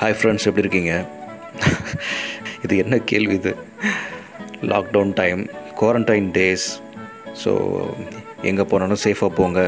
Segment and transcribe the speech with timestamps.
[0.00, 0.92] Hi friends எப்படி இருக்கீங்க?
[2.64, 3.50] இது என்ன கேள்வி இது?
[4.70, 5.40] Lockdown time
[5.80, 6.64] quarantine days
[7.42, 7.50] so
[8.50, 9.62] எங்கே போனாலும் சேஃபாக போங்க.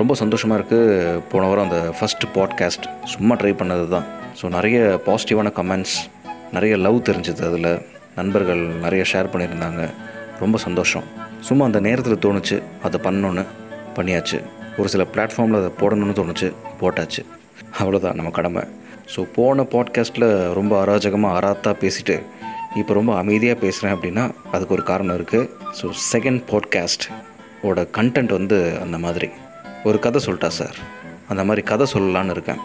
[0.00, 4.06] ரொம்ப சந்தோஷமாக இருக்குது போன வாரம் அந்த ஃபஸ்ட்டு பாட்காஸ்ட் சும்மா ட்ரை பண்ணது தான்
[4.40, 5.96] ஸோ நிறைய பாசிட்டிவான கமெண்ட்ஸ்
[6.58, 7.70] நிறைய லவ் தெரிஞ்சது அதில்.
[8.20, 9.90] நண்பர்கள் நிறைய ஷேர் பண்ணியிருந்தாங்க.
[10.44, 11.08] ரொம்ப சந்தோஷம்.
[11.48, 13.46] சும்மா அந்த நேரத்தில் தோணுச்சு அதை பண்ணணுன்னு
[13.98, 14.40] பண்ணியாச்சு.
[14.78, 16.50] ஒரு சில பிளாட்ஃபார்மில் அதை போடணும்னு தோணுச்சு
[16.82, 17.24] போட்டாச்சு.
[17.82, 18.64] அவ்வளோதான் நம்ம கடமை.
[19.12, 22.16] ஸோ போன பாட்காஸ்ட்டில் ரொம்ப அராஜகமாக அராத்தாக பேசிட்டு
[22.76, 25.48] இப்போ ரொம்ப அமைதியாக பேசுகிறேன் அப்படின்னா அதுக்கு ஒரு காரணம் இருக்குது
[25.80, 27.04] ஸோ செகண்ட் பாட்காஸ்ட்
[27.62, 29.28] ஓட கண்டென்ட் வந்து அந்த மாதிரி.
[29.84, 30.76] ஒரு கதை சொல்லிட்டா சார்
[31.28, 32.60] அந்த மாதிரி கதை சொல்லலான்னு இருக்கேன்.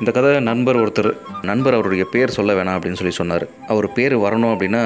[0.00, 1.10] இந்த கதை நண்பர் ஒருத்தர்
[1.42, 3.44] நண்பர் அவருடைய பேர் சொல்ல வேணாம் அப்படின்னு சொல்லி சொன்னார்.
[3.66, 4.82] அவர் பேர் வரணும் அப்படின்னா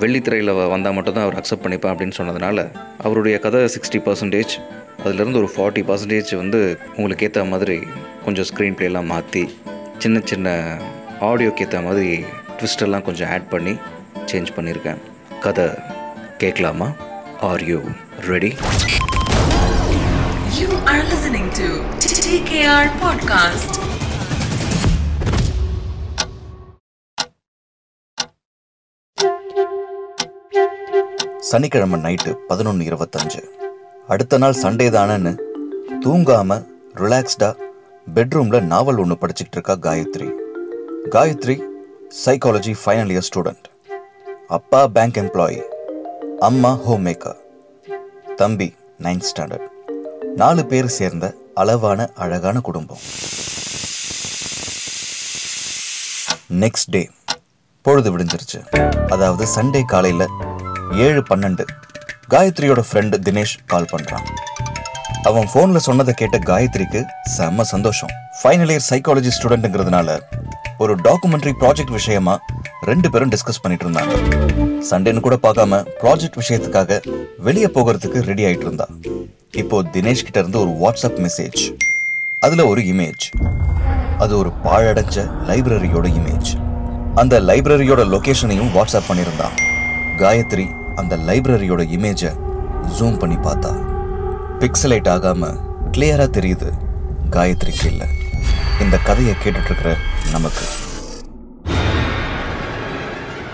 [0.00, 2.58] வெள்ளித்திரையில் வந்தால் மட்டும்தான் அவர் அக்செப்ட் பண்ணிப்பேன் அப்படின்னு சொன்னதுனால
[2.98, 4.54] அவருடைய கதை சிக்ஸ்டி பர்சன்டேஜ்
[5.04, 6.60] அதுலேருந்து ஒரு ஃபார்ட்டி பர்சன்டேஜ் வந்து
[6.96, 7.76] உங்களுக்கு ஏற்ற மாதிரி
[8.24, 9.44] கொஞ்சம் ஸ்க்ரீன் ப்ளேலாம் மாற்றி
[9.98, 10.48] சின்ன சின்ன
[11.20, 12.24] ஆடியோக்கு ஏற்ற மாதிரி
[12.78, 13.76] எல்லாம் கொஞ்சம் ஆட் பண்ணி
[14.32, 15.00] சேஞ்ச் பண்ணியிருக்கேன்
[15.40, 15.68] கதை
[16.38, 16.92] கேட்கலாமா?
[17.40, 17.80] Are you
[18.20, 18.56] ready
[20.58, 21.66] You are listening to
[22.00, 23.72] TKR Podcast.
[31.38, 33.40] சனிக்கிழமை நைட்டு பதினொன்று இருபத்தஞ்சு.
[34.08, 35.32] அடுத்த நாள் சண்டே தானேன்னு
[36.04, 36.62] தூங்காம
[36.94, 37.56] ரிலாக்ஸ்டா
[38.06, 40.26] பெட்ரூம்ல நாவல் ஒன்று படிச்சுட்டு இருக்கா Gayathri.
[41.14, 41.56] Gayathri
[42.24, 43.66] psychology final year student
[44.56, 45.60] அப்பா பேங்க் எம்ப்ளாயி
[46.48, 47.38] அம்மா ஹோம் மேக்கர்
[48.40, 48.68] தம்பி
[49.04, 49.66] நைன்த் ஸ்டாண்டர்ட்
[50.42, 53.02] நாலு பேர் சேர்ந்த அளவான அழகான குடும்பம்.
[56.62, 57.02] நெக்ஸ்ட் டே
[57.82, 58.60] பொழுது விடிஞ்சிருச்சு.
[59.14, 60.26] அதாவது சண்டே காலையில்
[61.06, 61.66] ஏழு பன்னெண்டு
[62.34, 64.26] காயத்ரியோட ஃப்ரெண்டு தினேஷ் கால் பண்ணுறான்
[65.28, 67.00] அவன் ஃபோனில் சொன்னதை கேட்ட காயத்ரிக்கு
[67.34, 68.10] செம்ம சந்தோஷம்.
[68.38, 70.16] ஃபைனல் இயர் சைக்காலஜி ஸ்டூடெண்ட்டுங்கிறதுனால
[70.84, 72.34] ஒரு டாக்குமெண்ட்ரி ப்ராஜெக்ட் விஷயமா
[72.88, 74.14] ரெண்டு பேரும் டிஸ்கஸ் பண்ணிட்டு இருந்தாங்க.
[74.88, 76.98] சண்டேன்னு கூட பார்க்காம ப்ராஜெக்ட் விஷயத்துக்காக
[77.46, 78.86] வெளியே போகிறதுக்கு ரெடி ஆயிட்டு இருந்தா.
[79.62, 81.62] இப்போ தினேஷ் கிட்ட இருந்து ஒரு வாட்ஸ்அப் மெசேஜ்
[82.42, 83.24] அதுல ஒரு இமேஜ்
[84.24, 86.52] அது ஒரு பாழடைஞ்ச லைப்ரரியோட இமேஜ்
[87.22, 89.56] அந்த லைப்ரரியோட லொகேஷனையும் வாட்ஸ்அப் பண்ணியிருந்தான்
[90.22, 90.68] காயத்ரி
[91.02, 92.32] அந்த லைப்ரரியோட இமேஜை
[92.98, 93.72] ஜூம் பண்ணி பார்த்தா.
[94.60, 95.56] பிக்சலைட் ஆகாமல்
[95.90, 96.68] கிளியராக தெரியுது.
[97.30, 98.06] காயத்ரிக்கு இல்லை.
[98.80, 99.96] இந்த கதையை கேட்டுட்டு
[100.32, 100.64] நமக்கு.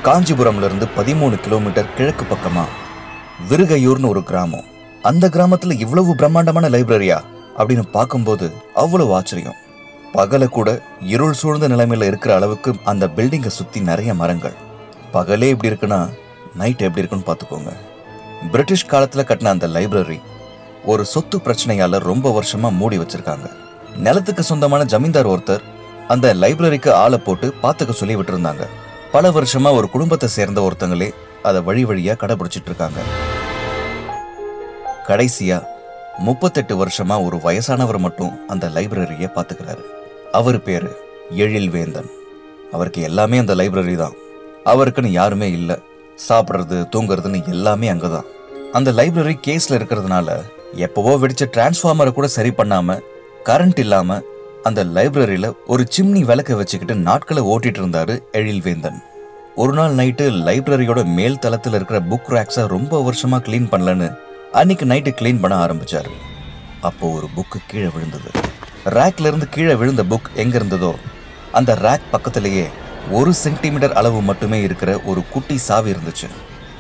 [0.03, 2.69] காஞ்சிபுரம்லேருந்து பதிமூணு கிலோமீட்டர் கிழக்கு பக்கமாக
[3.49, 4.65] விருகையூர்னு ஒரு கிராமம்.
[5.03, 7.19] அந்த கிராமத்தில் இவ்வளவு பிரம்மாண்டமான லைப்ரரியா
[7.59, 9.59] அப்படின்னு பார்க்கும்போது அவ்வளவு ஆச்சரியம்.
[10.13, 14.55] பகல கூட இருள் சூழ்ந்த நிலைமையில இருக்கிற அளவுக்கு அந்த பில்டிங்கை சுற்றி நிறைய மரங்கள்.
[15.13, 16.11] பகலே எப்படி இருக்குன்னா
[16.55, 17.73] நைட் எப்படி இருக்குன்னு பார்த்துக்கோங்க.
[18.51, 20.21] பிரிட்டிஷ் காலத்தில் கட்டின அந்த லைப்ரரி
[20.85, 23.51] ஒரு சொத்து பிரச்சனையால ரொம்ப வருஷமா மூடி வச்சிருக்காங்க.
[23.97, 25.61] நிலத்துக்கு சொந்தமான ஜமீன்தார் ஒருத்தர்
[26.09, 28.67] அந்த லைப்ரரிக்கு ஆளை போட்டு பார்த்துக்க சொல்லி விட்டுருந்தாங்க.
[29.13, 33.01] பல வருஷமா ஒரு குடும்பத்தை சேர்ந்த ஒருத்தங்களே அதை வழி வழியா கடைபிடிச்சிட்டு இருக்காங்க
[35.09, 35.65] கடைசியா
[36.19, 39.85] முப்பத்தெட்டு வருஷமா ஒரு வயசானவர் மட்டும் அந்த லைப்ரரியை பார்த்துக்கிறாரு.
[40.33, 40.97] அவர் பேரு
[41.31, 42.11] எழில் வேந்தன்
[42.73, 44.13] அவருக்கு எல்லாமே அந்த லைப்ரரி தான்.
[44.65, 45.77] அவருக்குன்னு யாருமே இல்லை.
[46.29, 48.27] சாப்பிட்றது தூங்குறதுன்னு எல்லாமே அங்கதான்.
[48.73, 50.43] அந்த லைப்ரரி கேஸ்ல இருக்கிறதுனால
[50.75, 52.99] எப்பவோ வெடிச்ச டிரான்ஸ்ஃபார்மரை கூட சரி பண்ணாம
[53.45, 54.21] கரண்ட் இல்லாம
[54.63, 59.03] அந்த லைப்ரரியில ஒரு சிம்னி விளக்க வச்சுக்கிட்டு நாட்களை ஓட்டிட்டு இருந்தாரு எழில்வேந்தன்.
[59.55, 64.19] ஒரு நாள் நைட்டு லைப்ரரியோட மேல் தளத்தில் இருக்கிற புக் ரேக்ஸை ரொம்ப வருஷமா க்ளீன் பண்ணலன்னு
[64.53, 66.11] அன்னைக்கு நைட்டு க்ளீன் பண்ண ஆரம்பிச்சாரு.
[66.81, 68.31] அப்போ ஒரு புக்கு கீழே விழுந்தது.
[68.85, 70.95] ரேக்ல இருந்து கீழே விழுந்த புக் எங்க இருந்ததோ
[71.53, 72.67] அந்த ரேக் பக்கத்திலேயே
[73.11, 76.29] ஒரு சென்டிமீட்டர் அளவு மட்டுமே இருக்கிற ஒரு குட்டி சாவி இருந்துச்சு.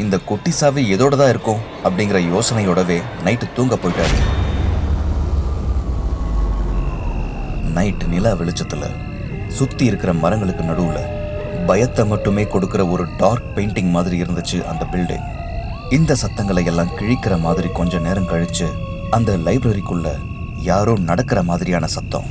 [0.02, 4.18] இந்த குட்டி சாவி எதோட தான் இருக்கும் அப்படிங்கிற யோசனையோடவே நைட்டு தூங்க போயிட்டாரு.
[7.76, 8.84] நைட் நிலா வெளிச்சத்துல
[9.58, 11.00] சுத்தி இருக்கிற மரங்களுக்கு நடுவுல
[11.68, 15.26] பயத்தை மட்டுமே கொடுக்கிற ஒரு டார்க் பெயிண்டிங் மாதிரி இருந்துச்சு அந்த பில்டிங்
[15.96, 18.68] இந்த சத்தங்களை எல்லாம் கிழிக்கிற மாதிரி கொஞ்ச நேரம் கழிச்சு
[19.16, 20.08] அந்த லைப்ரரிக்குள்ள
[20.70, 22.26] யாரோ நடக்கிற மாதிரியான சத்தம்.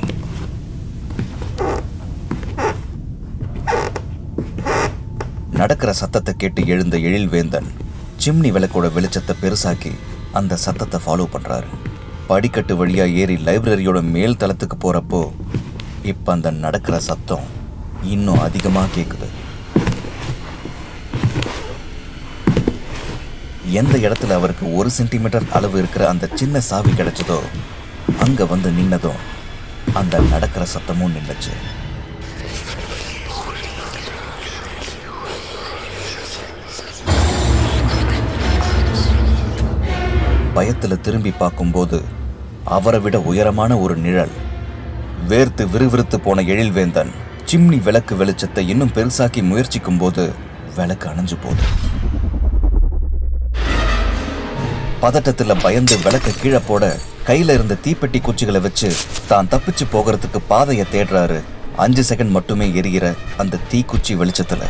[5.60, 7.68] நடக்கிற சத்தத்தை கேட்டு எழுந்த எழில்வேந்தன்
[8.18, 9.92] சிம்னி விளக்கோட வெளிச்சத்தை பெருசாக்கி
[10.32, 11.68] அந்த சத்தத்தை ஃபாலோ பண்ணுறாரு
[12.26, 15.22] படிக்கட்டு வழியாக ஏறி லைப்ரரியோட மேல் தளத்துக்கு போகிறப்போ
[16.04, 17.46] இப்போ அந்த நடக்கிற சத்தம்
[18.06, 19.28] இன்னும் அதிகமாக கேட்குது
[23.74, 27.38] எந்த இடத்துல அவருக்கு ஒரு சென்டிமீட்டர் அளவு இருக்கிற அந்த சின்ன சாவி கிடைச்சதோ
[28.20, 29.20] அங்கே வந்து நின்னதும்
[29.94, 31.54] அந்த நடக்கிற சத்தமும் நின்றுச்சு
[40.56, 41.98] பயத்துல திரும்பி பார்க்கும்போது
[42.76, 44.32] அவரை விட உயரமான ஒரு நிழல்.
[45.28, 47.12] வேர்த்து விறுவிறுத்து போன எழில்வேந்தன்
[47.50, 50.24] சிம்னி விளக்கு வெளிச்சத்தை இன்னும் பெருசாக்கி முயற்சிக்கும் போது
[50.76, 51.64] விளக்கு அணைஞ்சு போகுது.
[55.02, 56.84] பதட்டத்துல பயந்து விளக்க கீழே போட
[57.28, 58.90] கையில இருந்த தீப்பெட்டி குச்சிகளை வச்சு
[59.28, 61.40] தான் தப்பிச்சு போகிறதுக்கு பாதையை தேடுறாரு.
[61.76, 64.62] அஞ்சு செகண்ட் மட்டுமே எரிகிற அந்த தீக்குச்சி வெளிச்சத்துல.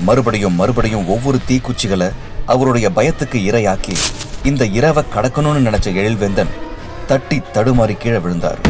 [0.00, 2.08] மறுபடியும் மறுபடியும் ஒவ்வொரு தீக்குச்சிகளை
[2.46, 3.96] அவருடைய பயத்துக்கு இரையாக்கி
[4.48, 6.52] இந்த இரவை கடக்கணும்னு நினைச்ச எழில்வேந்தன்
[7.10, 8.60] தட்டி தடுமாறி கீழே விழுந்தார்.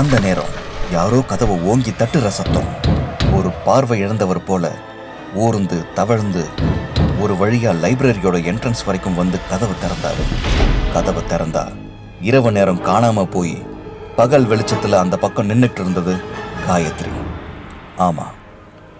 [0.00, 0.52] அந்த நேரம்
[0.94, 2.68] யாரோ கதவை ஓங்கி தட்டுற சத்தம்
[3.36, 4.72] ஒரு பார்வை இழந்தவர் போல
[5.44, 6.42] ஊர்ந்து தவழ்ந்து
[7.22, 10.26] ஒரு வழியா லைப்ரரியோட என்ட்ரன்ஸ் வரைக்கும் வந்து கதவை திறந்தாரு.
[10.94, 11.64] கதவை திறந்தா
[12.28, 13.56] இரவு நேரம் காணாம போய்
[14.20, 16.14] பகல் வெளிச்சத்துல அந்த பக்கம் நின்றுட்டு இருந்தது
[16.68, 17.12] காயத்ரி.
[18.06, 18.28] ஆமா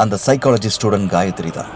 [0.02, 1.72] அந்த சைக்காலஜி ஸ்டூடெண்ட் காயத்ரி தான்.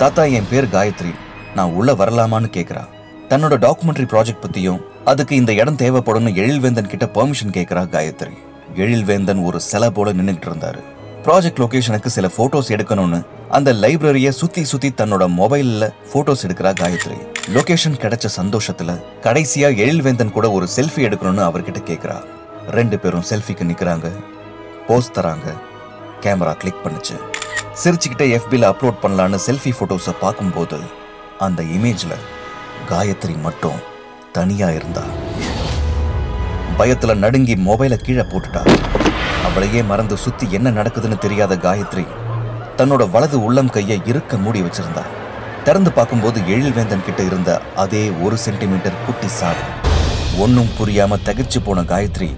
[0.00, 1.12] தாத்தா என் பேர் காயத்ரி.
[1.58, 2.90] நான் உள்ள வரலாமான்னு கேட்குறான்
[3.30, 4.78] தன்னோட டாக்குமெண்ட்ரி ப்ராஜெக்ட் பத்தியும்
[5.10, 8.32] அதுக்கு இந்த இடம் தேவைப்படும்னு எழில்வேந்தன் கிட்ட பெர்மிஷன் கேட்கறா காயத்ரி.
[8.74, 10.80] எழில்வேந்தன் ஒரு செலை போல நின்னுட்டு இருந்தாரு.
[11.26, 17.18] ப்ராஜெக்ட் லொகேஷனுக்கு சில போட்டோஸ் எடுக்கணும்னு அந்த லைப்ரரியை சுத்தி சுத்தி தன்னோட மொபைல்ல போட்டோஸ் எடுக்கிறா காயத்ரி.
[17.56, 18.96] லொகேஷன் கிடைச்ச சந்தோஷத்துல
[19.26, 22.18] கடைசியா எழில்வேந்தன் கூட ஒரு செல்ஃபி எடுக்கணும்னு அவர்கிட்ட கேட்குறா
[22.78, 24.08] ரெண்டு பேரும் செல்ஃபிக்கு நிக்கிறாங்க.
[24.88, 25.54] போஸ் தராங்க.
[26.26, 27.16] கேமரா கிளிக் பண்ணுச்சு.
[27.84, 30.80] சிரிச்சுக்கிட்டே எஃபியில் அப்லோட் பண்ணலான்னு செல்ஃபி ஃபோட்டோஸை பார்க்கும்போது
[31.38, 32.18] அந்த இமேஜில்
[32.88, 33.78] காயத்ரி மட்டும்
[34.32, 35.02] தனியா இருந்தா.
[36.78, 38.62] பயத்துல நடுங்கி மொபைலை கீழே போட்டுட்டா.
[39.44, 42.06] அவளையே மறந்து சுத்தி என்ன நடக்குதுன்னு தெரியாத காயத்ரி
[42.76, 45.02] தன்னோட வலது உள்ளம் கையை இருக்க மூடி வச்சிருந்தா.
[45.64, 49.58] திறந்து பார்க்கும்போது எழில்வேந்தன் கிட்ட இருந்த அதே ஒரு சென்டிமீட்டர் குட்டி சாடு
[50.38, 52.34] ஒன்றும் புரியாம தகிச்சு போன காயத்ரி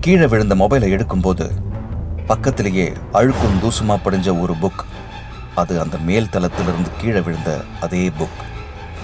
[0.00, 1.50] கீழே விழுந்த மொபைலை எடுக்கும்போது
[2.26, 4.82] பக்கத்திலேயே அழுக்கும் தூசுமா படிஞ்ச ஒரு புக்
[5.54, 8.38] அது அந்த மேல் தளத்திலிருந்து கீழே விழுந்த அதே புக்.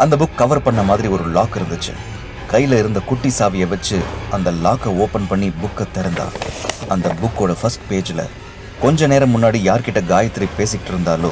[0.02, 1.92] அந்த புக் கவர் பண்ண மாதிரி ஒரு லாக் இருந்துச்சு.
[2.50, 3.98] கையில் இருந்த குட்டி சாவியை வச்சு
[4.30, 6.26] அந்த லாக்கை ஓப்பன் பண்ணி புக்கை திறந்தா.
[6.88, 8.28] அந்த புக்கோட ஃபர்ஸ்ட் பேஜில்
[8.82, 11.30] கொஞ்ச நேரம் முன்னாடி யார்கிட்ட காயத்ரி பேசிக்கிட்டு இருந்தாலோ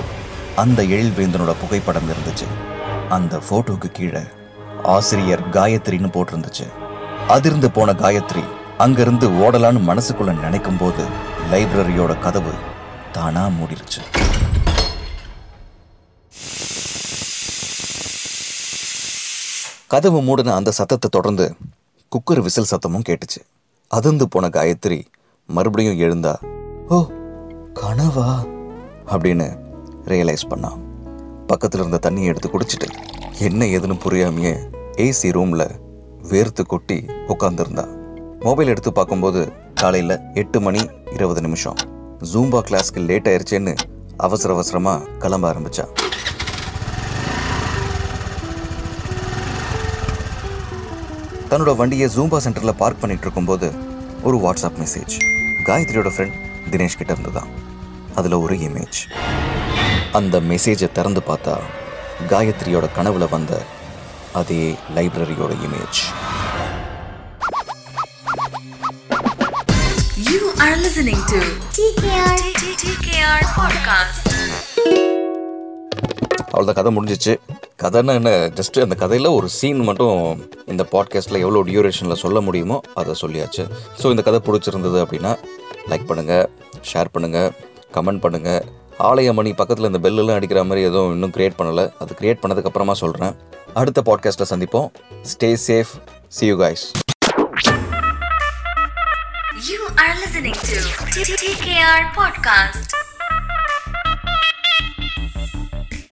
[0.57, 2.47] அந்த எழில்வேந்தனோட புகைப்படம் இருந்துச்சு.
[3.09, 4.25] அந்த ஃபோட்டோவுக்கு கீழே
[4.83, 6.67] ஆசிரியர் காயத்ரின்னு போட்டிருந்துச்சு.
[7.29, 8.45] அதிர்ந்து போன காயத்ரி
[8.79, 11.05] அங்கிருந்து ஓடலான்னு மனசுக்குள்ள நினைக்கும் போது
[11.53, 12.55] லைப்ரரியோட கதவு
[13.13, 14.03] தானா மூடிருச்சு.
[19.94, 21.55] கதவு மூடின அந்த சத்தத்தை தொடர்ந்து
[22.12, 23.41] குக்கர் விசில் சத்தமும் கேட்டுச்சு.
[23.88, 25.05] அதிர்ந்து போன காயத்ரி
[25.46, 26.35] மறுபடியும் எழுந்தா
[26.88, 27.06] ஓ
[27.75, 28.44] கனவா?
[29.06, 29.58] அப்படின்னு
[30.05, 30.79] ரியலைஸ் பண்ணான்
[31.46, 32.88] பக்கத்தில் இருந்த தண்ணியை எடுத்து குடிச்சிட்டு
[33.38, 35.67] என்ன ஏதுன்னு புரியாமையே ஏசி ரூமில்
[36.23, 37.87] வேர்த்து கொட்டி உட்காந்துருந்தா
[38.41, 41.75] மொபைல் எடுத்து பார்க்கும்போது காலையில் எட்டு மணி இருபது நிமிஷம்.
[42.32, 43.76] ஜூம்பா கிளாஸ்க்கு லேட் ஆயிடுச்சேன்னு
[44.17, 45.88] அவசர அவசரமாக கிளம்ப ஆரம்பித்தான்
[51.50, 53.69] தன்னோட வண்டியை ஜூம்பா சென்டரில் பார்க் பண்ணிட்டு இருக்கும்போது
[54.29, 55.14] ஒரு வாட்ஸ்அப் மெசேஜ்
[55.69, 56.37] காயத்ரியோட ஃப்ரெண்ட்
[56.73, 57.50] தினேஷ் கிட்ட இருந்து தான்
[58.19, 58.99] அதில் ஒரு இமேஜ்
[60.19, 61.55] அந்த மெசேஜை திறந்து பார்த்தா
[62.32, 63.55] காயத்ரியோட கனவுல வந்த
[64.41, 64.62] அதே
[64.99, 66.00] லைப்ரரியோட image
[70.26, 71.38] You are listening to
[71.76, 72.37] TKR
[72.82, 74.24] TKR podcast.
[76.55, 77.33] அவ்வளோதான் கதை முடிஞ்சிச்சு.
[77.83, 80.19] கதைன்னா என்ன ஜஸ்ட் அந்த கதையில் ஒரு சீன் மட்டும்
[80.73, 83.65] இந்த பாட்காஸ்ட்டில் எவ்வளோ டியூரேஷனில் சொல்ல முடியுமோ அதை சொல்லியாச்சு.
[84.01, 85.33] ஸோ இந்த கதை பிடிச்சிருந்தது அப்படின்னா
[85.91, 86.47] லைக் பண்ணுங்கள்
[86.93, 87.51] ஷேர் பண்ணுங்கள்
[87.97, 88.62] கமெண்ட் பண்ணுங்கள்
[89.09, 91.84] ஆலயமணி பக்கத்தில் இந்த பெல்லெல்லாம் அடிக்கிற மாதிரி எதுவும் இன்னும் க்ரியேட் பண்ணலை.
[92.03, 93.34] அது க்ரியேட் பண்ணதுக்கப்புறமா சொல்கிறேன்
[93.81, 94.89] அடுத்த பாட்காஸ்ட்டில் சந்திப்போம்.
[95.32, 95.94] Stay safe
[96.29, 96.87] see you guys
[99.69, 100.77] You are listening to
[101.15, 102.91] TTKR podcast.